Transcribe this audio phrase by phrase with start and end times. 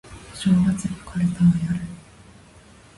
[0.33, 1.85] お正月にかるたをやる